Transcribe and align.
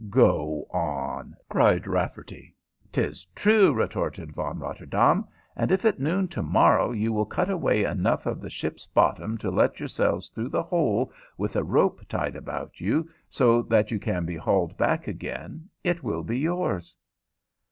"Go 0.09 0.65
on!" 0.71 1.35
cried 1.47 1.85
Rafferty. 1.85 2.55
"'Tis 2.91 3.25
true," 3.35 3.71
retorted 3.71 4.33
Von 4.33 4.57
Rotterdaam. 4.57 5.27
"And 5.55 5.71
if 5.71 5.85
at 5.85 5.99
noon 5.99 6.27
to 6.29 6.41
morrow 6.41 6.89
you 6.91 7.13
will 7.13 7.27
cut 7.27 7.51
away 7.51 7.83
enough 7.83 8.25
of 8.25 8.41
the 8.41 8.49
ship's 8.49 8.87
bottom 8.87 9.37
to 9.37 9.51
let 9.51 9.77
yourselves 9.77 10.29
through 10.29 10.49
the 10.49 10.63
hole, 10.63 11.13
with 11.37 11.55
a 11.55 11.63
rope 11.63 12.01
tied 12.09 12.35
about 12.35 12.79
you 12.81 13.07
so 13.29 13.61
that 13.61 13.91
you 13.91 13.99
can 13.99 14.25
be 14.25 14.37
hauled 14.37 14.75
back 14.75 15.07
again, 15.07 15.69
it 15.83 16.01
will 16.01 16.23
be 16.23 16.39
yours." 16.39 16.95